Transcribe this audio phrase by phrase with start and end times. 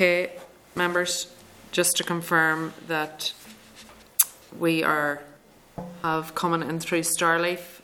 [0.00, 0.30] Okay,
[0.76, 1.34] members,
[1.72, 3.32] just to confirm that
[4.56, 5.20] we are
[6.04, 7.80] have coming in through Starleaf,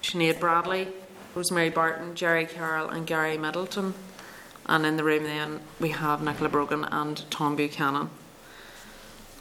[0.00, 0.88] Sinead Bradley,
[1.34, 3.92] Rosemary Barton, Gerry Carroll, and Gary Middleton.
[4.64, 8.08] And in the room then we have Nicola Brogan and Tom Buchanan.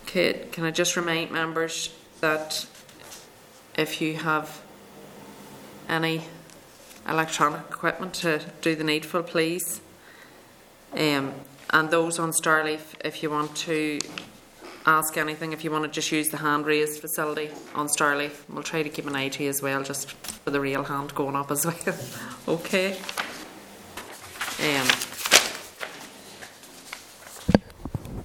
[0.03, 2.67] Okay, can I just remind members that
[3.77, 4.61] if you have
[5.87, 6.25] any
[7.07, 9.79] electronic equipment to do the needful, please.
[10.91, 11.33] Um,
[11.71, 13.99] and those on Starleaf, if you want to
[14.85, 18.63] ask anything, if you want to just use the hand raised facility on Starleaf, we'll
[18.63, 21.35] try to keep an eye to you as well, just for the real hand going
[21.35, 21.75] up as well.
[22.47, 22.97] okay.
[24.59, 24.87] Um,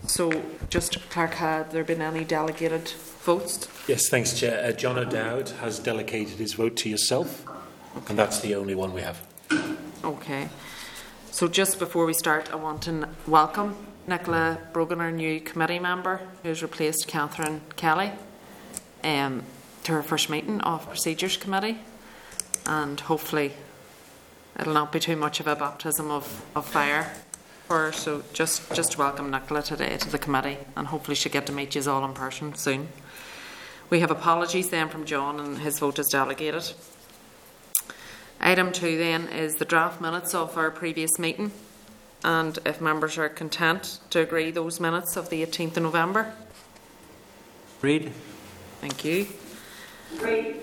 [0.06, 0.30] so,
[0.70, 2.88] just clerk, had there been any delegated
[3.22, 3.68] votes?
[3.88, 4.64] Yes, thanks, Chair.
[4.64, 7.44] Uh, John O'Dowd has delegated his vote to yourself,
[8.08, 9.20] and that's the only one we have.
[10.04, 10.48] Okay.
[11.32, 13.74] So just before we start, I want to welcome
[14.06, 18.12] Nicola Brogan, our new committee member, who's replaced Catherine Kelly,
[19.02, 19.42] um,
[19.84, 21.78] to her first meeting of Procedures Committee.
[22.66, 23.54] And hopefully
[24.60, 27.10] it'll not be too much of a baptism of, of fire
[27.66, 27.92] for her.
[27.92, 31.74] So just, just welcome Nicola today to the committee, and hopefully she'll get to meet
[31.74, 32.88] you all in person soon.
[33.88, 36.74] We have apologies then from John, and his vote is delegated.
[38.44, 41.52] Item two then is the draft minutes of our previous meeting,
[42.24, 46.34] and if members are content to agree those minutes of the 18th of November.
[47.80, 48.12] Read.
[48.80, 49.28] Thank you.
[50.20, 50.56] Read.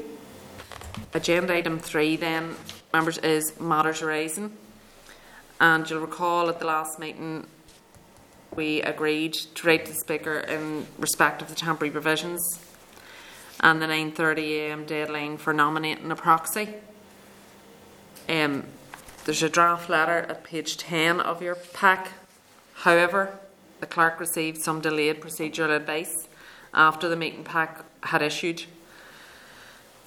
[1.14, 2.56] Agenda item three then,
[2.92, 4.58] members, is matters arising.
[5.62, 7.48] And you'll recall at the last meeting,
[8.56, 12.60] we agreed to write to the Speaker in respect of the temporary provisions
[13.62, 16.76] and the 9.30am deadline for nominating a proxy.
[18.30, 18.66] Um,
[19.26, 22.10] there's a draft letter at page 10 of your pack.
[22.76, 23.40] However,
[23.80, 26.28] the clerk received some delayed procedural advice
[26.72, 28.66] after the meeting pack had issued.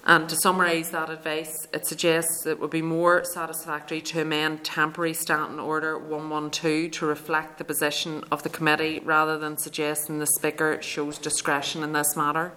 [0.04, 5.14] And to summarise that advice, it suggests it would be more satisfactory to amend temporary
[5.14, 10.80] standing order 112 to reflect the position of the committee rather than suggesting the Speaker
[10.80, 12.52] shows discretion in this matter.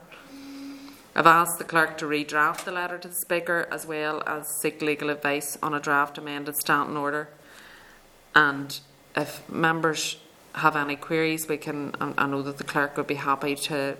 [1.18, 4.82] I've asked the clerk to redraft the letter to the Speaker as well as seek
[4.82, 7.30] legal advice on a draft amended standing order.
[8.36, 8.78] And
[9.16, 10.18] if members
[10.56, 11.96] have any queries, we can.
[12.00, 13.96] I know that the clerk would be happy to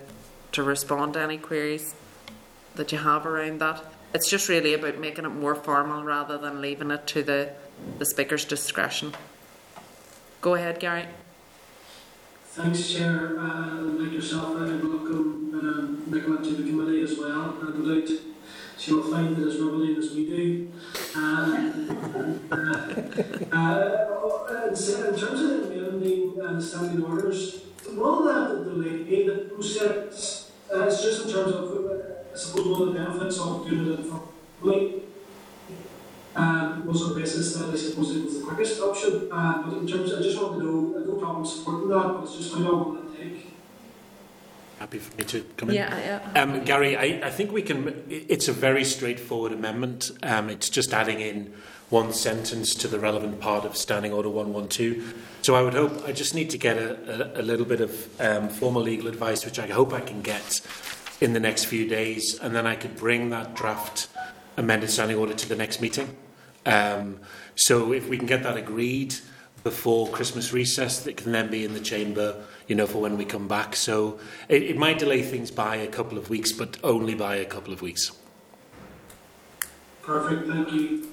[0.52, 1.94] to respond to any queries
[2.74, 3.82] that you have around that.
[4.12, 7.50] It's just really about making it more formal rather than leaving it to the
[7.98, 9.14] the Speaker's discretion.
[10.42, 11.06] Go ahead, Gary.
[12.44, 13.38] Thanks, Chair.
[13.38, 13.80] Uh,
[16.06, 17.56] Nicola committee as well.
[17.60, 18.08] And no doubt
[18.78, 20.72] she will find it as riveting as we do.
[21.16, 21.72] Uh,
[22.52, 22.96] uh,
[23.52, 27.62] uh, in terms of amending uh, standing orders,
[27.94, 32.66] one of the delay the process uh, is just in terms of, uh, I suppose,
[32.66, 34.22] one of the benefits of doing it for
[34.60, 35.02] like,
[36.34, 39.28] um, was on basis that I suppose it was the quickest option.
[39.32, 42.24] Uh, but in terms, I just want to know, uh, no problem supporting that, but
[42.24, 43.05] it's just how long?
[44.78, 45.76] Happy for me to come in?
[45.76, 46.42] Yeah, yeah.
[46.42, 48.04] Um, Gary, I, I think we can.
[48.10, 50.10] It's a very straightforward amendment.
[50.22, 51.54] Um, it's just adding in
[51.88, 55.14] one sentence to the relevant part of Standing Order 112.
[55.42, 58.20] So I would hope, I just need to get a, a, a little bit of
[58.20, 60.60] um, formal legal advice, which I hope I can get
[61.20, 64.08] in the next few days, and then I could bring that draft
[64.56, 66.16] amended Standing Order to the next meeting.
[66.66, 67.20] Um,
[67.54, 69.14] so if we can get that agreed
[69.62, 73.24] before Christmas recess, that can then be in the chamber, you know, for when we
[73.24, 73.76] come back.
[73.76, 74.18] So
[74.48, 77.72] it, it might delay things by a couple of weeks, but only by a couple
[77.72, 78.12] of weeks.
[80.02, 81.08] Perfect, thank you.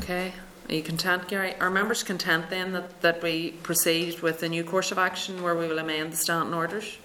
[0.00, 0.32] Okay.
[0.68, 1.54] Are you content, Gary?
[1.60, 5.54] Are members content then that, that we proceed with the new course of action where
[5.54, 6.96] we will amend the standing orders?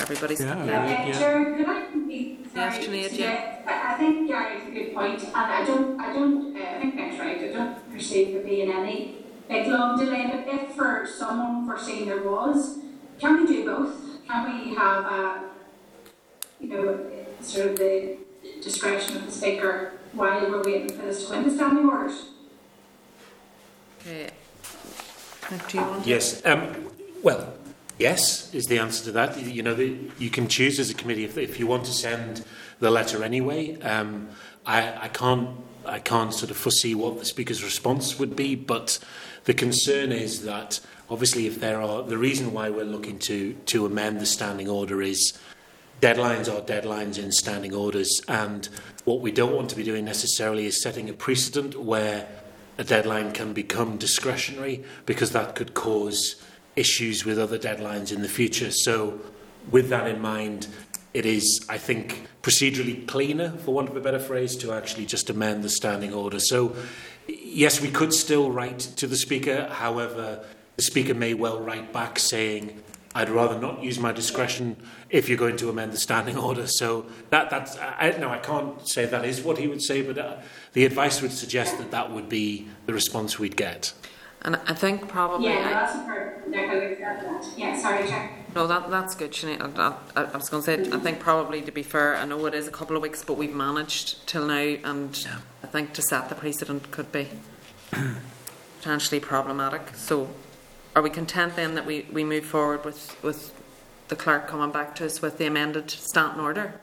[0.00, 0.48] Everybody's Yeah.
[0.54, 0.68] content?
[0.68, 1.06] Yeah.
[1.06, 4.70] Yeah, Chair, could I be, Yes, sorry, Sinead, suggest- I, I think Gary has a
[4.72, 8.32] good point, and I don't, I don't, uh, I think that's right, I don't perceive
[8.34, 9.14] there being any
[9.48, 12.78] big long delay, but if for some unforeseen there was,
[13.18, 14.26] can we do both?
[14.26, 15.44] Can we have a,
[16.60, 17.06] you know,
[17.40, 18.18] sort of the
[18.62, 22.30] discretion of the speaker while we're waiting for this to win the standing orders?
[24.00, 24.30] Okay.
[25.68, 26.06] Do you want?
[26.06, 26.44] Yes.
[26.44, 26.90] Um,
[27.22, 27.54] well,
[27.98, 29.40] yes is the answer to that.
[29.40, 32.44] You know, the, you can choose as a committee if, if you want to send
[32.80, 33.80] the letter anyway.
[33.80, 34.28] Um,
[34.64, 35.50] I, I can't.
[35.84, 38.98] I can't sort of foresee what the speaker's response would be, but
[39.46, 43.86] the concern is that obviously, if there are the reason why we're looking to to
[43.86, 45.38] amend the standing order is
[46.00, 48.68] deadlines are deadlines in standing orders, and
[49.04, 52.28] what we don't want to be doing necessarily is setting a precedent where
[52.76, 56.42] a deadline can become discretionary because that could cause
[56.74, 58.70] issues with other deadlines in the future.
[58.70, 59.20] So,
[59.70, 60.66] with that in mind,
[61.14, 65.30] it is, I think, procedurally cleaner, for want of a better phrase, to actually just
[65.30, 66.40] amend the standing order.
[66.40, 66.76] So,
[67.28, 69.68] yes, we could still write to the Speaker.
[69.70, 70.44] However,
[70.76, 72.82] the Speaker may well write back saying,
[73.14, 74.76] I'd rather not use my discretion
[75.08, 76.66] if you're going to amend the standing order.
[76.66, 80.18] So that that's I, no, I can't say that is what he would say, but
[80.18, 80.36] uh,
[80.74, 83.94] the advice would suggest that that would be the response we'd get.
[84.42, 85.48] And I think probably.
[85.48, 87.58] Yeah, no, that's a fair, Nick, I accept that.
[87.58, 88.30] Yeah, sorry, Chair.
[88.56, 89.78] No, that, that's good, Sinead.
[89.78, 92.46] I, I, I was going to say, I think probably to be fair, I know
[92.46, 95.40] it is a couple of weeks, but we've managed till now, and Yeah.
[95.62, 97.28] I think to set the precedent could be
[98.78, 99.94] potentially problematic.
[99.94, 100.30] So,
[100.94, 103.52] are we content then that we, we move forward with, with
[104.08, 106.80] the clerk coming back to us with the amended standing order?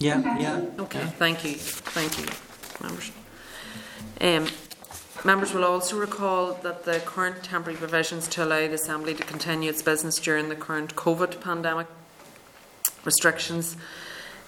[0.00, 0.64] Yeah, yeah.
[0.80, 2.26] Okay, thank you, thank you,
[2.82, 3.12] members.
[4.20, 4.48] Um,
[5.24, 9.70] members will also recall that the current temporary provisions to allow the Assembly to continue
[9.70, 11.86] its business during the current COVID pandemic
[13.04, 13.76] restrictions,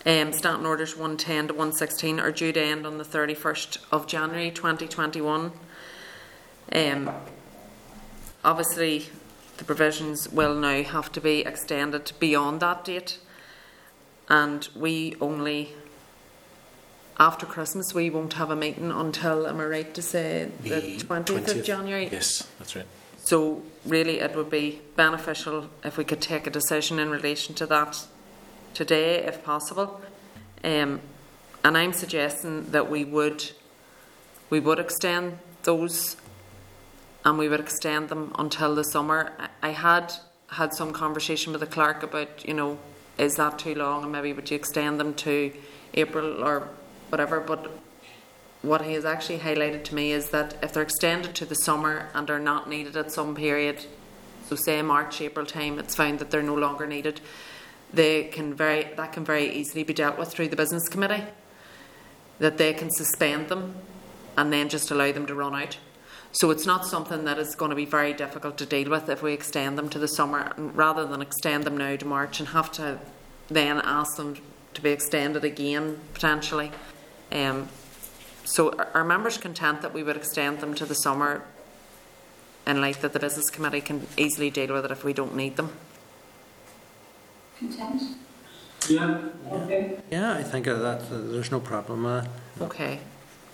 [0.06, 4.50] um, Standing Orders 110 to 116, are due to end on the 31st of January
[4.50, 5.52] 2021.
[6.72, 7.10] Um,
[8.44, 9.06] obviously,
[9.56, 13.18] the provisions will now have to be extended beyond that date
[14.28, 15.74] and we only
[17.18, 21.54] after Christmas we won't have a meeting until am I right to say the twentieth
[21.54, 22.08] of January.
[22.10, 22.86] Yes, that's right.
[23.18, 27.66] So really it would be beneficial if we could take a decision in relation to
[27.66, 28.06] that
[28.74, 30.00] today if possible.
[30.62, 31.00] Um,
[31.62, 33.50] and I'm suggesting that we would
[34.50, 36.16] we would extend those
[37.24, 39.32] and we would extend them until the summer.
[39.38, 40.12] I I had
[40.48, 42.78] had some conversation with the clerk about, you know,
[43.18, 45.52] is that too long and maybe would you extend them to
[45.94, 46.68] April or
[47.10, 47.70] whatever, but
[48.62, 52.08] what he has actually highlighted to me is that if they're extended to the summer
[52.14, 53.84] and are not needed at some period,
[54.48, 57.20] so say March, April time, it's found that they're no longer needed,
[57.92, 61.22] they can very that can very easily be dealt with through the business committee.
[62.40, 63.76] That they can suspend them
[64.36, 65.78] and then just allow them to run out.
[66.32, 69.22] So it's not something that is going to be very difficult to deal with if
[69.22, 72.72] we extend them to the summer, rather than extend them now to March and have
[72.72, 72.98] to
[73.48, 74.36] then ask them
[74.72, 76.72] to be extended again potentially.
[77.34, 77.68] Um,
[78.44, 81.42] so are, are members content that we would extend them to the summer
[82.66, 85.56] in light that the business committee can easily deal with it if we don't need
[85.56, 85.70] them?
[87.58, 88.02] Content?
[88.88, 89.18] Yeah,
[89.50, 89.96] Okay.
[90.10, 92.06] Yeah, I think uh, that uh, there's no problem.
[92.06, 92.24] Uh,
[92.60, 93.00] Okay.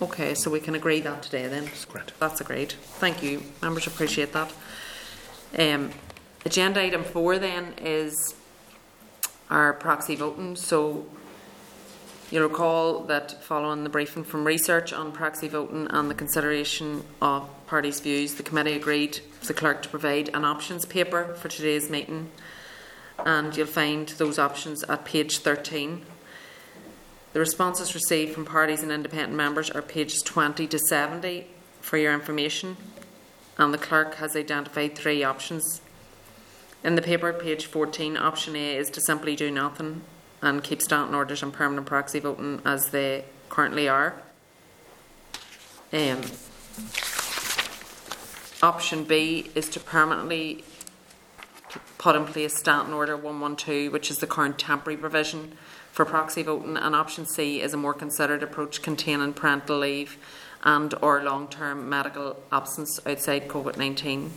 [0.03, 1.65] Okay, so we can agree that today then.
[1.67, 2.13] That's great.
[2.19, 2.73] That's agreed.
[2.73, 3.43] Thank you.
[3.63, 4.53] Members appreciate that.
[5.59, 5.91] Um,
[6.45, 8.35] agenda item four then is
[9.51, 10.57] our proxy voting.
[10.57, 11.07] So
[12.31, 17.49] you'll recall that following the briefing from research on proxy voting and the consideration of
[17.67, 21.91] parties' views, the committee agreed with the clerk to provide an options paper for today's
[21.91, 22.31] meeting.
[23.19, 26.03] And you'll find those options at page 13.
[27.33, 31.47] The responses received from parties and independent members are pages 20 to 70
[31.81, 32.77] for your information,
[33.59, 35.81] and the clerk has identified three options.
[36.83, 40.03] In the paper, page 14, option A is to simply do nothing
[40.43, 44.15] and keep standing orders and permanent proxy voting as they currently are.
[45.93, 46.21] Um,
[48.63, 50.65] option B is to permanently
[51.99, 55.57] put in place standing order 112, which is the current temporary provision
[55.93, 60.17] for proxy voting, and option C is a more considered approach containing parental leave
[60.63, 64.31] and or long-term medical absence outside COVID-19.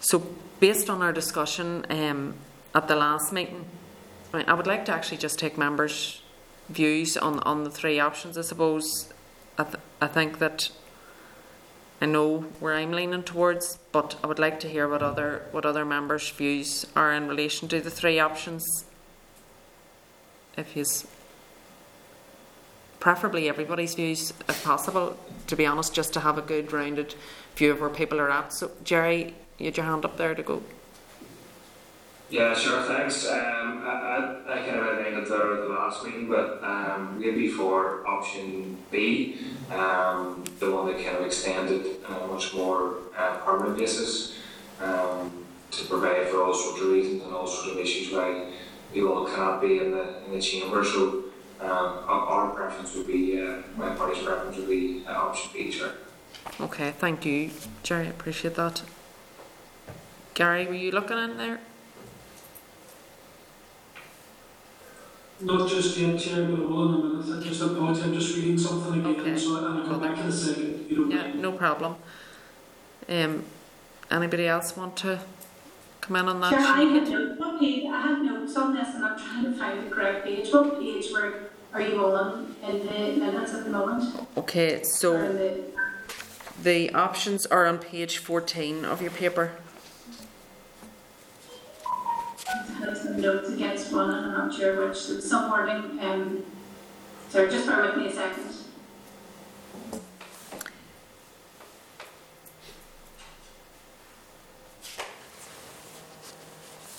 [0.00, 0.26] So,
[0.60, 2.34] based on our discussion um,
[2.74, 3.64] at the last meeting,
[4.32, 6.22] I, would like to actually just take members'
[6.68, 8.38] views on on the three options.
[8.38, 9.12] I suppose
[9.58, 10.70] I, th- I think that
[12.00, 15.64] I know where I'm leaning towards, but I would like to hear what other what
[15.66, 18.84] other members' views are in relation to the three options.
[20.56, 21.06] If he's
[23.00, 27.14] preferably everybody's views, if possible, to be honest, just to have a good rounded
[27.56, 28.52] view of where people are at.
[28.52, 30.62] So, Gerry, you had your hand up there to go.
[32.32, 33.28] Yeah, sure, thanks.
[33.28, 37.18] Um, I, I, I kind of outlined it there at the last meeting, but um,
[37.18, 39.36] we'd for option B,
[39.70, 44.38] um, the one that kind of extended on a much more uh, permanent basis
[44.80, 48.50] um, to provide for all sorts of reasons and all sorts of issues why
[48.94, 50.82] people cannot be in the, in the chamber.
[50.82, 51.24] So
[51.60, 55.92] um, our preference would be, uh, my party's preference would be uh, option B, sure.
[56.62, 57.50] Okay, thank you,
[57.82, 58.06] Gerry.
[58.06, 58.80] I appreciate that.
[60.32, 61.60] Gary, were you looking in there?
[65.42, 67.40] Not just yet, Chair, but I will in a minute.
[67.44, 69.36] I just apologize, I'm just reading something again, Okay.
[69.38, 71.42] so I'll come back in a second, if you don't Yeah, mind.
[71.42, 71.96] no problem.
[73.08, 73.44] Um,
[74.10, 75.18] anybody else want to
[76.00, 76.50] come in on that?
[76.50, 76.92] Chair, I Sinead?
[77.00, 79.90] had notes, what page, I had notes on this and I'm trying to find the
[79.94, 80.52] correct page.
[80.52, 81.34] What page were,
[81.74, 82.92] are you on in the
[83.24, 84.14] minutes at the moment?
[84.36, 85.64] Okay, so the,
[86.62, 89.52] the options are on page fourteen of your paper.
[92.94, 96.44] Some notes against one and I'm not sure which, so some wording, um,
[97.30, 98.44] sorry, just bear with me a second.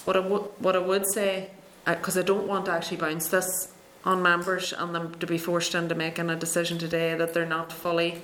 [0.06, 1.52] What I would, what I would say,
[1.86, 3.74] because I don't want to actually bounce this
[4.04, 7.72] on members and them to be forced into making a decision today that they're not
[7.72, 8.22] fully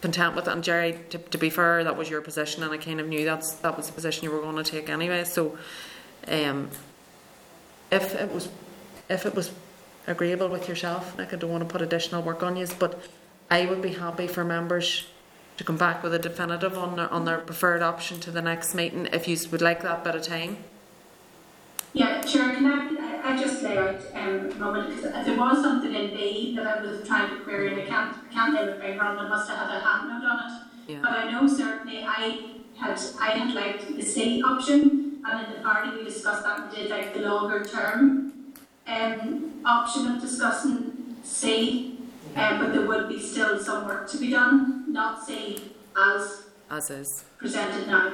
[0.00, 0.46] content with.
[0.48, 3.24] And Gerry, to, to be fair, that was your position, and I kind of knew
[3.24, 5.24] that's that was the position you were going to take anyway.
[5.24, 5.56] So,
[6.26, 6.70] um,
[7.90, 8.48] if it was,
[9.08, 9.52] if it was
[10.06, 13.00] agreeable with yourself, Nick, I don't want to put additional work on you, but
[13.50, 15.06] I would be happy for members
[15.56, 18.74] to come back with a definitive on their on their preferred option to the next
[18.74, 20.58] meeting if you would like that bit of time.
[21.94, 22.54] Yeah, sure.
[22.54, 26.54] can I, I just lay out um, a moment, because there was something in B
[26.54, 29.18] that I was trying to query, and I can't, I can't lay my finger on,
[29.18, 30.92] I must have had a hand note on it.
[30.92, 30.98] Yeah.
[31.02, 32.40] But I know certainly I
[32.76, 36.70] had, I had liked the C option, and in the party we discussed that and
[36.74, 38.32] did like the longer term
[38.86, 41.98] um, option of discussing C,
[42.36, 46.90] um, but there would be still some work to be done, not C as As
[46.90, 47.24] is.
[47.38, 48.12] presented now.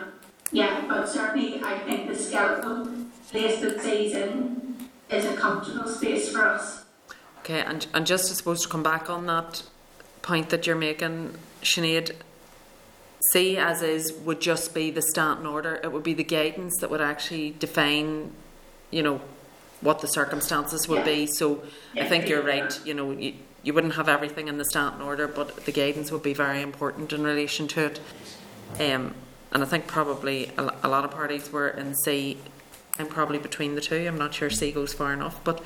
[0.52, 2.88] Yeah, but certainly I think the skeletal
[3.30, 4.76] place that C's in
[5.10, 6.84] is a comfortable space for us.
[7.40, 9.62] Okay, and, and just I suppose to come back on that
[10.22, 12.12] point that you're making, Sinead,
[13.30, 15.80] C as is would just be the standing order.
[15.82, 18.32] It would be the guidance that would actually define,
[18.90, 19.20] you know,
[19.80, 21.26] what the circumstances would be.
[21.26, 21.62] So
[21.94, 22.78] I think you're right.
[22.84, 26.22] You know, you, you wouldn't have everything in the standing order, but the guidance would
[26.22, 28.00] be very important in relation to it.
[28.80, 29.14] Um,
[29.52, 32.38] and I think probably a, a lot of parties were in C.
[32.98, 34.06] I'm probably between the two.
[34.06, 35.62] I'm not sure C goes far enough, but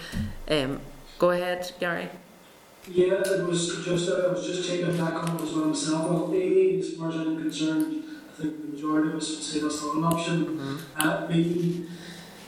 [0.48, 0.80] um,
[1.18, 2.08] go ahead, Gary.
[2.90, 6.10] Yeah, it was just, I was just checking back on it as well myself.
[6.10, 9.60] Well, A, as far as I'm concerned, I think the majority of us would say
[9.60, 10.78] that's not an option.
[10.96, 11.86] Uh, B,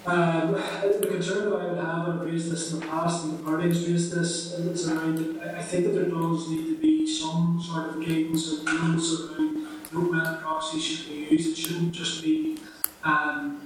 [0.07, 3.39] um, the concern that I would have, and I've raised this in the past, and
[3.39, 6.77] the parties raised this, and it's around, I, I think that there does need to
[6.81, 11.51] be some sort of guidance or rules around no method proxies should be used.
[11.51, 12.59] It shouldn't just be,
[13.05, 13.61] um,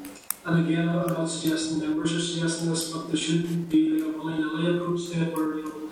[0.45, 4.19] and again, I'm not suggesting members are suggesting this, but there shouldn't be like a
[4.19, 5.83] willy-nilly approach to it where, you know,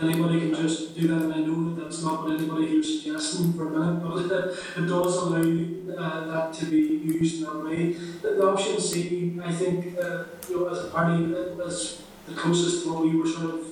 [0.00, 3.02] anybody can just do that, and I know that that's not what anybody here is
[3.02, 4.16] suggesting for a minute, but
[4.82, 7.92] it does allow uh, that to be used in that way.
[7.92, 12.34] The, the option C, I think, uh, you know, as a party, uh, as the
[12.34, 13.66] closest to what we were sort of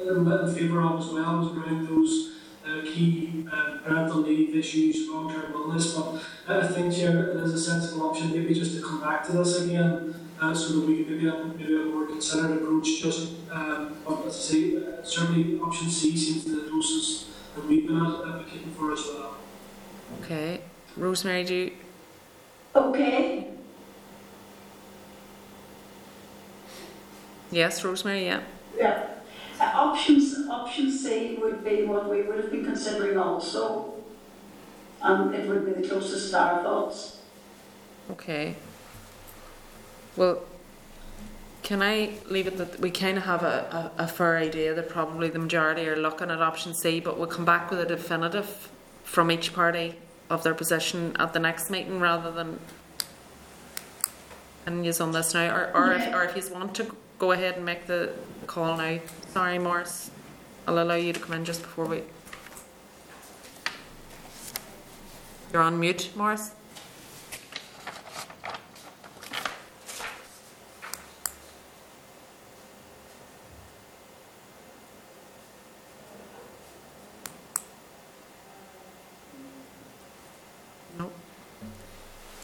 [0.00, 2.32] in, in favour of as well, was around those
[2.66, 7.60] uh, key uh, parental leave issues, long-term illness, but I think, Chair, it is a
[7.60, 11.14] sensible option, maybe just to come back to this again, uh, so that we can
[11.14, 13.00] maybe have maybe a more considered approach.
[13.00, 17.66] Just, um, but as I say, uh, certainly option C seems to the closest that
[17.66, 19.36] we've been advocating for as well.
[20.22, 20.60] Okay,
[20.96, 21.72] Rosemary, do you?
[22.74, 23.48] Okay,
[27.52, 28.24] Yes, Rosemary.
[28.24, 28.40] Yeah.
[28.78, 29.06] Yeah.
[29.60, 33.92] Uh, Options, option C would be what we would have been considering also.
[35.02, 37.20] And it would be the closest to our thoughts.
[38.10, 38.56] Okay.
[40.16, 40.42] Well,
[41.62, 44.88] can I leave it that we kind of have a, a, a fair idea that
[44.88, 48.68] probably the majority are looking at option C, but we'll come back with a definitive
[49.04, 49.94] from each party
[50.28, 52.58] of their position at the next meeting rather than
[54.64, 56.16] and use on this now, or, or if Yeah.
[56.16, 58.12] or if you want to go ahead and make the
[58.46, 58.98] call now.
[59.32, 60.10] Sorry, Morris,
[60.68, 62.02] I'll allow you to come in just before we.
[65.52, 66.52] You're on mute, Morris.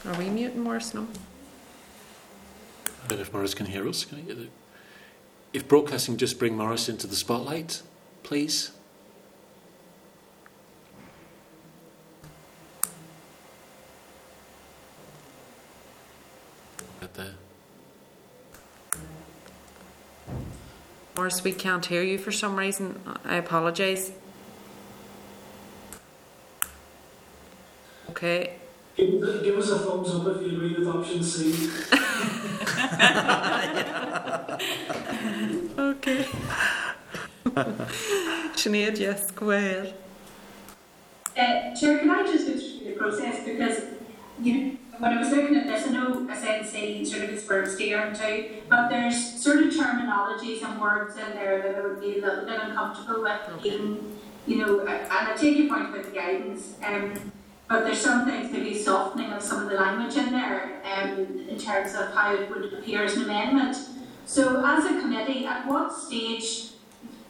[0.08, 0.94] Are we muting Morris?
[0.94, 1.06] No.
[3.04, 4.06] I don't know if Morris can hear us.
[4.06, 4.48] Can I get the...
[5.52, 7.82] If broadcasting, just bring Morris into the spotlight,
[8.22, 8.70] please.
[17.02, 17.34] Right there.
[21.16, 22.98] Morris, we can't hear you for some reason.
[23.26, 24.12] I apologise.
[28.10, 28.57] Okay.
[28.98, 31.70] Give, give us a thumbs up if you agree with option C.
[35.78, 36.24] Okay.
[38.58, 39.94] Sinead, yes, go ahead.
[41.36, 43.84] Uh, Chair, can I just go through the process because
[44.42, 47.48] you know when I was looking at this, I know I SNC sort of is
[47.48, 51.80] where I'm steering to, but there's sort of terminologies and words in there that I
[51.86, 53.64] would be a little bit uncomfortable with.
[53.64, 54.16] Even
[54.48, 57.32] you know, and I take your point about the guidance, um,
[57.68, 61.58] but there's some things maybe softening of some of the language in there, um, in
[61.58, 63.76] terms of how it would appear as an amendment.
[64.24, 66.70] So, as a committee, at what stage,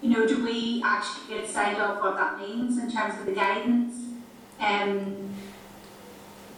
[0.01, 3.33] you know, do we actually get signed off what that means in terms of the
[3.33, 3.95] guidance?
[4.61, 5.35] Um,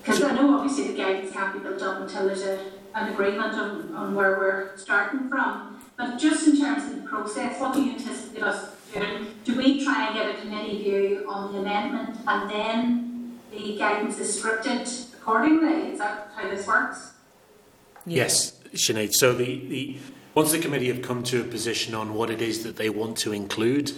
[0.03, 3.55] because I know obviously the guidance can't be built up until there's a, an agreement
[3.55, 5.83] on, on where we're starting from.
[5.97, 9.27] But just in terms of the process, what do you anticipate us doing?
[9.45, 13.10] Do we try and get a committee view on the amendment and then
[13.51, 15.93] the guidance is scripted accordingly?
[15.93, 17.13] Is that how this works?
[18.07, 19.13] Yes, Sinead.
[19.13, 19.99] So the, the
[20.35, 23.17] once the committee have come to a position on what it is that they want
[23.19, 23.93] to include,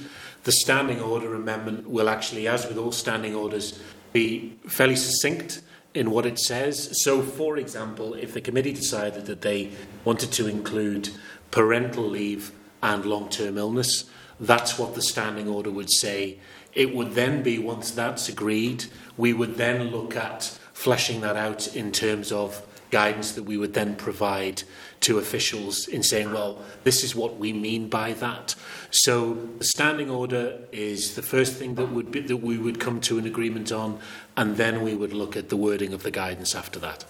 [0.45, 3.81] the standing order amendment will actually, as with all standing orders,
[4.13, 5.63] be fairly succinct
[5.95, 7.03] in what it says.
[7.05, 9.71] So, for example, if the committee decided that they
[10.05, 11.11] wanted to include
[11.51, 12.51] parental leave
[12.83, 14.05] and long term illness,
[14.41, 16.39] that's what the standing order would say.
[16.75, 18.87] It would then be, once that's agreed,
[19.17, 23.75] we would then look at fleshing that out in terms of guidance that we would
[23.75, 24.63] then provide
[25.01, 28.55] to officials in saying, well, this is what we mean by that.
[28.91, 33.01] So the standing order is the first thing that would be, that we would come
[33.03, 33.99] to an agreement on,
[34.37, 37.05] and then we would look at the wording of the guidance after that.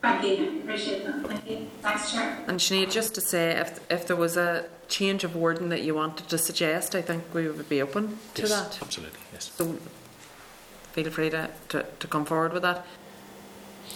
[0.00, 0.60] Thank you.
[0.60, 1.26] Appreciate that.
[1.26, 1.66] Thank you.
[1.82, 2.44] Thanks, Chair.
[2.46, 5.94] And Sinead, just to say, if, if there was a change of wording that you
[5.94, 8.82] wanted to suggest, I think we would be open to yes, that.
[8.82, 9.50] Absolutely, yes.
[9.56, 9.76] So
[10.92, 12.86] feel free to, to, to come forward with that.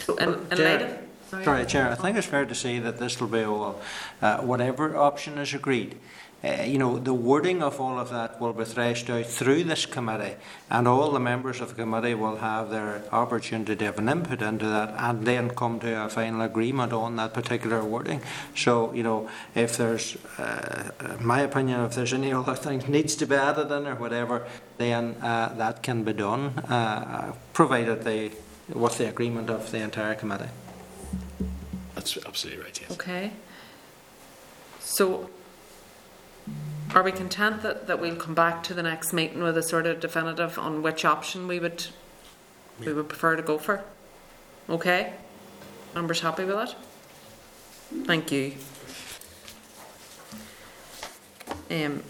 [0.00, 0.78] So in, in Chair.
[0.78, 1.44] light of...
[1.44, 3.80] Sorry, Chair, I think it's fair to say that this will be all,
[4.20, 5.96] uh, whatever option is agreed.
[6.44, 9.86] Uh, you know, the wording of all of that will be threshed out through this
[9.86, 10.34] committee,
[10.70, 14.42] and all the members of the committee will have their opportunity to have an input
[14.42, 18.20] into that, and then come to a final agreement on that particular wording.
[18.56, 20.90] So, you know, if there's, uh,
[21.20, 24.44] my opinion, if there's any other things needs to be added in or whatever,
[24.78, 28.32] then uh, that can be done, uh, provided they,
[28.68, 30.50] with the agreement of the entire committee.
[31.94, 32.90] That's absolutely right, yes.
[32.90, 33.30] Okay.
[34.80, 35.30] So,
[36.94, 39.86] are we content that, that we'll come back to the next meeting with a sort
[39.86, 41.86] of definitive on which option we would
[42.80, 43.84] we would prefer to go for?
[44.68, 45.12] Okay?
[45.94, 46.74] Members happy with that?
[48.06, 48.54] Thank you.
[51.70, 52.02] Um,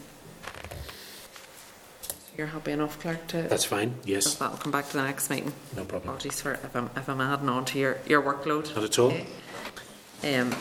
[2.37, 5.53] you're happy enough, Clerk, to That's fine, yes, that'll come back to the next meeting.
[5.77, 6.11] no problem.
[6.11, 8.75] Apologies for if I'm if I'm adding on to your, your workload.
[8.75, 9.13] Not at all.
[9.13, 10.39] Okay.
[10.39, 10.55] Um,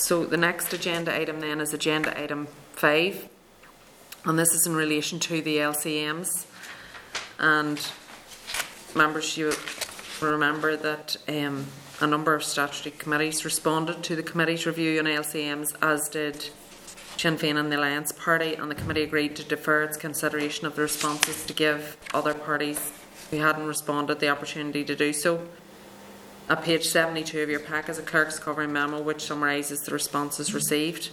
[0.00, 3.28] so the next agenda item then is agenda item five,
[4.24, 6.46] and this is in relation to the LCMs.
[7.38, 7.80] And
[8.94, 9.52] members, you
[10.20, 11.66] remember that um,
[12.00, 16.48] a number of statutory committees responded to the committee's review on LCMs, as did
[17.16, 20.76] Sinn Féin and the Alliance Party, and the committee agreed to defer its consideration of
[20.76, 22.92] the responses to give other parties
[23.30, 25.46] who hadn't responded the opportunity to do so.
[26.50, 30.52] At page 72 of your pack is a clerk's covering memo which summarises the responses
[30.52, 31.10] received.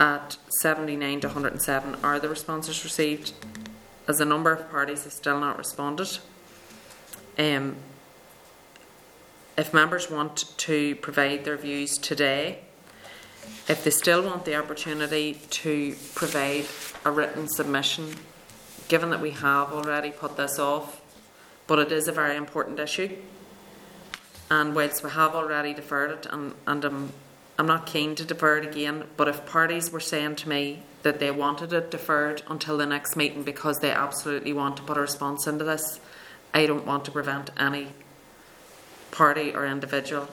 [0.00, 3.32] At 79 to 107 are the responses received,
[4.08, 6.18] as a number of parties have still not responded.
[7.38, 7.76] Um,
[9.56, 12.58] if members want to provide their views today,
[13.68, 16.64] if they still want the opportunity to provide
[17.04, 18.16] a written submission,
[18.88, 21.00] given that we have already put this off,
[21.68, 23.16] but it is a very important issue.
[24.50, 27.12] And whilst we have already deferred it, and, and I'm,
[27.58, 31.20] I'm not keen to defer it again, but if parties were saying to me that
[31.20, 35.00] they wanted it deferred until the next meeting because they absolutely want to put a
[35.00, 36.00] response into this,
[36.54, 37.88] I don't want to prevent any
[39.10, 40.28] party or individual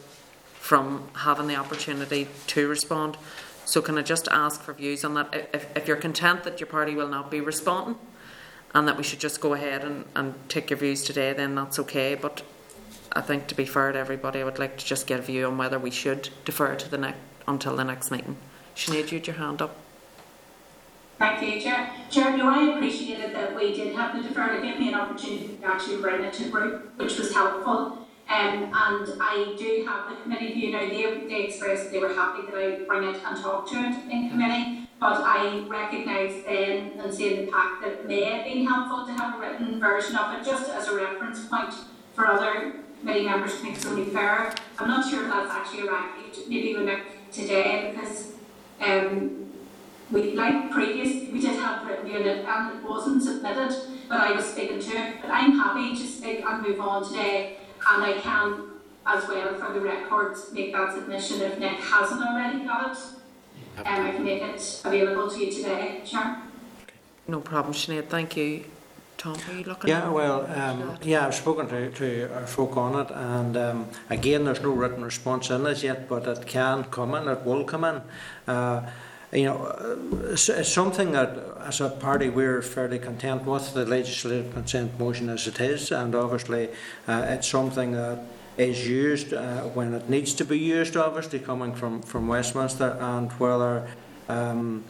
[0.54, 3.17] from having the opportunity to respond.
[3.65, 5.49] So, can I just ask for views on that?
[5.54, 7.97] If, if you're content that your party will not be responding
[8.73, 11.80] and that we should just go ahead and, and take your views today, then that's
[11.80, 12.15] okay.
[12.15, 12.43] But
[13.13, 15.45] I think to be fair to everybody, I would like to just get a view
[15.45, 18.37] on whether we should defer to the next until the next meeting.
[18.75, 19.75] Sinead, you had your hand up.
[21.17, 21.89] Thank you, Chair.
[22.09, 24.57] Chair, I appreciated that we did have the deferred.
[24.57, 28.05] It gave me an opportunity to actually bring it to group, which was helpful.
[28.27, 30.79] Um, and I do have the committee view now.
[30.79, 34.11] They, they expressed that they were happy that I bring it and talk to it
[34.11, 34.89] in committee.
[34.99, 39.13] But I recognise then and see the pack that it may have been helpful to
[39.13, 41.73] have a written version of it just as a reference point
[42.13, 44.53] for other committee members to think it's only fair.
[44.79, 48.31] I'm not sure if that's actually arrived maybe with Nick today because
[48.81, 49.45] Um,
[50.12, 53.73] we, like previous, we did have written unit and it wasn't submitted,
[54.10, 55.21] but I was speaking to it.
[55.21, 57.58] But I'm happy to speak and move on today,
[57.89, 58.71] and I can,
[59.05, 62.97] as well for the records, make that submission if Nick hasn't already got it.
[63.77, 66.38] Um, I can make it available to you today, Chair.
[67.27, 68.65] No problem, Sinead, thank you.
[69.17, 69.89] Tom, are you looking?
[69.89, 74.45] Yeah, well, um, yeah, I've spoken to, to our folk on it, and um, again,
[74.45, 77.84] there's no written response in as yet, but it can come in, it will come
[77.84, 78.01] in.
[78.47, 78.89] Uh,
[79.32, 83.86] you know, uh, it's, it's something that, as a party, we're fairly content with the
[83.86, 86.69] legislative consent motion as it is, and obviously,
[87.08, 88.19] uh, it's something that
[88.58, 93.32] is used uh, when it needs to be used, obviously, coming from, from Westminster, and
[93.34, 93.88] whether
[94.30, 94.84] um,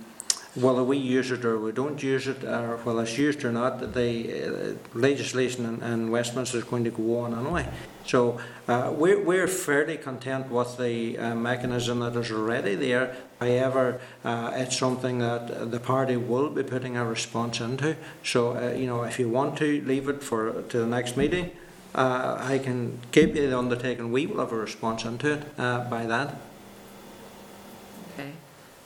[0.55, 3.93] whether we use it or we don't use it, or whether it's used or not,
[3.93, 7.67] the uh, legislation in, in Westminster is going to go on anyway.
[8.05, 13.15] So uh, we're, we're fairly content with the uh, mechanism that is already there.
[13.39, 17.97] However, uh, it's something that the party will be putting a response into.
[18.23, 21.51] So, uh, you know, if you want to leave it for to the next meeting,
[21.95, 26.35] uh, I can you the undertaking we will have a response into it by that.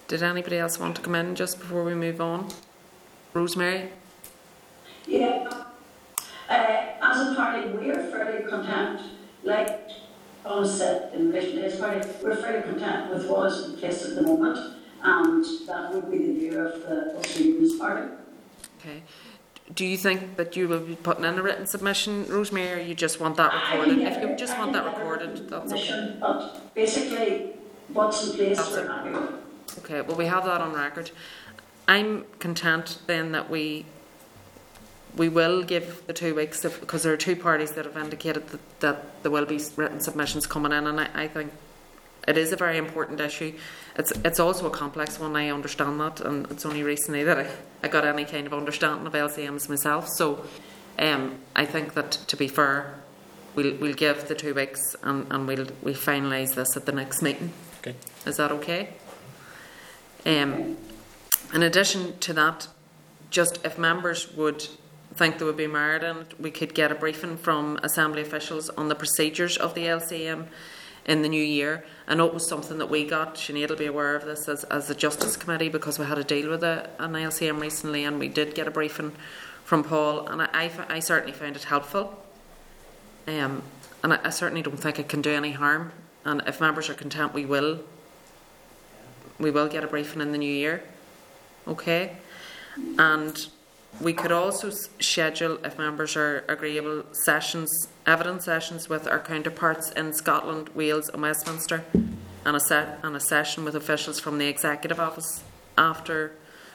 [0.10, 2.50] Did anybody else want to come in just before we move on?
[3.36, 3.90] Rosemary?
[5.06, 5.48] Yeah,
[6.50, 6.54] uh,
[7.00, 9.02] as a party, we're fairly content,
[9.44, 9.88] like
[10.44, 14.04] Paul said in relation to his party, we're fairly content with what is in place
[14.04, 14.58] at the moment,
[15.04, 18.10] and that would be the view of the Unionist Party.
[18.80, 19.04] Okay.
[19.76, 22.96] Do you think that you will be putting in a written submission, Rosemary, or you
[22.96, 24.00] just want that recorded?
[24.00, 26.18] If you just I want that recorded, that's okay.
[26.20, 27.52] But basically,
[27.90, 28.88] what's in place, That's we're it.
[28.88, 29.49] happy with.
[29.78, 31.12] Okay, well, we have that on record.
[31.88, 33.86] I'm content then that we
[35.16, 38.48] we will give the two weeks of, because there are two parties that have indicated
[38.50, 41.52] that, that there will be written submissions coming in, and I, I think
[42.28, 43.54] it is a very important issue.
[43.98, 45.36] It's it's also a complex one.
[45.36, 47.48] I understand that, and it's only recently that I,
[47.84, 50.08] I got any kind of understanding of LCMs myself.
[50.10, 50.46] So,
[51.00, 52.94] um, I think that to be fair,
[53.56, 57.22] we'll we'll give the two weeks, and, and we'll we'll finalise this at the next
[57.22, 57.52] meeting.
[57.80, 57.96] Okay.
[58.26, 58.90] Is that okay?
[60.26, 60.78] Um,
[61.54, 62.68] in addition to that,
[63.30, 64.68] just if members would
[65.16, 68.70] think there would be merit in it, we could get a briefing from Assembly officials
[68.70, 70.48] on the procedures of the LCM
[71.06, 71.84] in the new year.
[72.08, 74.64] I know it was something that we got, Sinead will be aware of this as,
[74.66, 78.20] as the Justice Committee because we had a deal with a, an LCM recently and
[78.20, 79.14] we did get a briefing
[79.64, 82.24] from Paul and I I certainly found it helpful.
[83.28, 83.64] Um,
[84.04, 85.92] and I, I certainly don't think it can do any harm.
[86.26, 87.80] And if members are content, we will
[89.40, 90.84] we will get a briefing in the new year.
[91.68, 92.18] Okay?
[92.98, 93.48] And
[94.02, 100.14] we could also schedule, if members are agreeable, sessions, evidence sessions with our counterparts in
[100.14, 101.84] Scotland, Wales, and Westminster,
[102.46, 105.44] and a, set, and a session with officials from the Executive Office
[105.78, 106.32] after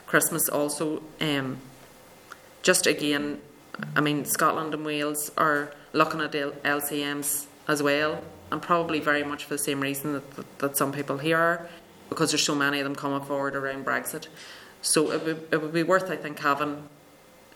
[0.07, 1.03] Christmas also.
[1.21, 1.59] Um,
[2.63, 3.41] just again,
[3.97, 9.45] I mean, Scotland and Wales are looking at LCMs as well, and probably very much
[9.45, 11.69] for the same reason that, that, that some people here are,
[12.09, 14.29] because there's so many of them coming forward around Brexit.
[14.83, 16.89] So it would, it would be worth, I think, having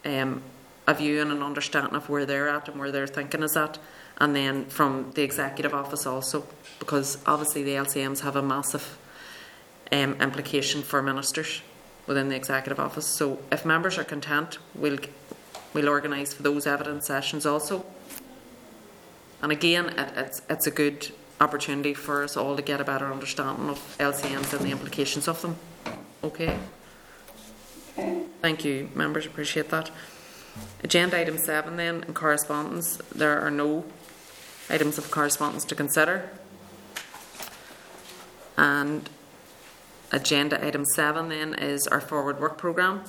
[0.04, 0.42] um,
[0.86, 3.78] a view and an understanding of where they're at and where they're thinking is at,
[4.16, 6.46] and then from the executive office also,
[6.78, 8.98] because obviously the LCMs have a massive
[9.92, 11.62] um, implication for ministers
[12.06, 13.06] within the executive office.
[13.06, 14.98] So if members are content, we'll
[15.74, 17.84] we'll organise for those evidence sessions also.
[19.42, 23.12] And again, it, it's it's a good opportunity for us all to get a better
[23.12, 25.56] understanding of LCMs and the implications of them.
[26.22, 26.58] Okay.
[27.96, 28.22] Okay.
[28.42, 29.26] Thank you, members.
[29.26, 29.90] Appreciate that.
[30.82, 33.84] Agenda item seven then, in correspondence, there are no
[34.70, 36.30] items of correspondence to consider.
[38.56, 39.08] And
[40.10, 43.04] agenda item seven then is our forward work programme.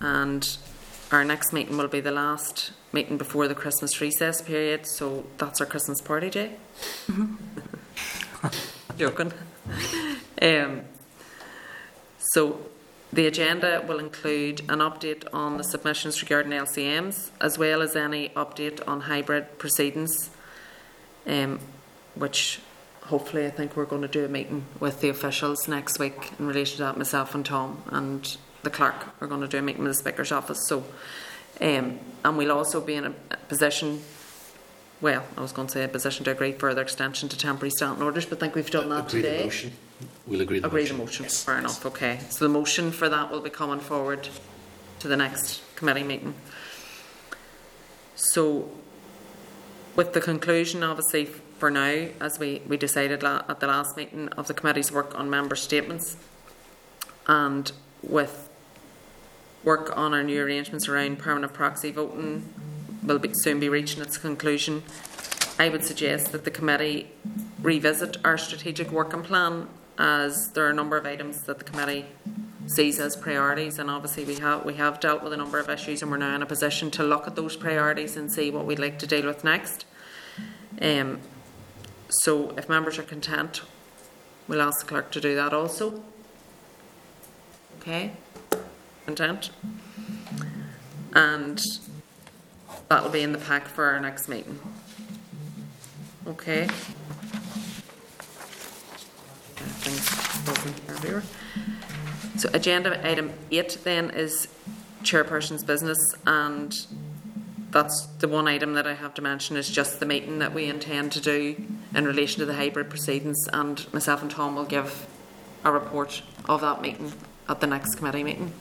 [0.00, 0.56] And
[1.10, 5.60] our next meeting will be the last meeting before the Christmas recess period, so that's
[5.60, 6.52] our Christmas party day.
[8.98, 9.32] Joking.
[10.42, 10.82] Um,
[12.18, 12.60] so
[13.12, 18.28] the agenda will include an update on the submissions regarding LCMs, as well as any
[18.30, 20.30] update on hybrid proceedings,
[21.26, 21.58] um,
[22.14, 22.60] which
[23.02, 26.46] hopefully I think we're going to do a meeting with the officials next week in
[26.46, 26.96] relation to that.
[26.96, 30.30] Myself and Tom and the clerk are going to do a meeting with the Speaker's
[30.30, 30.68] office.
[30.68, 30.84] So,
[31.60, 33.10] um, and we'll also be in a
[33.48, 34.00] position.
[35.00, 38.02] Well, I was going to say a position to agree further extension to temporary standing
[38.02, 39.38] orders, but I think we've done that Agree today.
[39.38, 39.72] the motion.
[40.26, 40.96] We'll agree the Agree motion.
[40.98, 41.22] the motion.
[41.24, 41.42] Yes.
[41.44, 41.86] Fair enough.
[41.86, 42.18] Okay.
[42.28, 44.28] So the motion for that will be coming forward
[44.98, 46.34] to the next committee meeting.
[48.14, 48.70] So,
[49.96, 54.28] with the conclusion, obviously, for now, as we, we decided la- at the last meeting
[54.36, 56.18] of the committee's work on member statements.
[57.26, 58.49] And with
[59.64, 62.52] work on our new arrangements around permanent proxy voting
[63.02, 64.82] will be, soon be reaching its conclusion,
[65.58, 67.10] I would suggest that the committee
[67.60, 69.68] revisit our strategic working plan
[69.98, 72.06] as there are a number of items that the committee
[72.66, 76.02] sees as priorities and obviously we have we have dealt with a number of issues
[76.02, 78.78] and we're now in a position to look at those priorities and see what we'd
[78.78, 79.84] like to deal with next.
[80.80, 81.20] Um,
[82.08, 83.62] so if members are content,
[84.48, 86.02] we'll ask the clerk to do that also.
[87.80, 88.12] Okay?
[89.16, 89.50] Content?
[91.14, 91.60] And
[92.88, 94.56] that'll be in the pack for our next meeting.
[96.28, 96.68] Okay?
[102.36, 104.46] So agenda item eight then is
[105.02, 106.72] chairperson's business and
[107.72, 110.66] that's the one item that I have to mention is just the meeting that we
[110.66, 111.56] intend to do
[111.96, 115.08] in relation to the hybrid proceedings and myself and Tom will give
[115.64, 117.12] a report of that meeting
[117.50, 118.52] at the next committee meeting,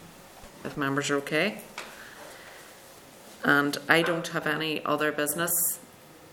[0.63, 1.61] if members are okay.
[3.43, 5.79] And I don't have any other business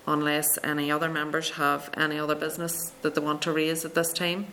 [0.07, 4.13] unless any other members have any other business that they want to raise at this
[4.13, 4.47] time.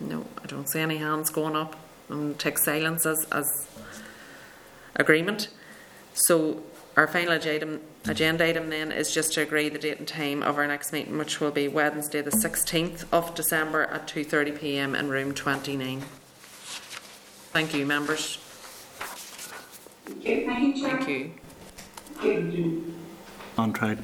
[0.00, 1.76] No, I don't see any hands going up.
[2.08, 3.66] and take silence as, as
[4.96, 5.48] agreement.
[6.12, 6.62] So
[6.96, 10.58] our final agenda, agenda item then is just to agree the date and time of
[10.58, 14.94] our next meeting, which will be Wednesday, the 16th of December at 2:30 p.m.
[14.94, 16.02] in room 29.
[17.52, 18.38] Thank you, members.
[20.06, 20.96] Thank you, Chair.
[20.96, 21.32] Thank you.
[22.14, 22.94] Thank you.
[23.58, 23.98] On track.